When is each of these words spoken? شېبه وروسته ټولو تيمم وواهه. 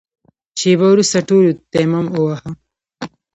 شېبه 0.59 0.87
وروسته 0.93 1.17
ټولو 1.29 1.49
تيمم 1.71 2.05
وواهه. 2.11 2.49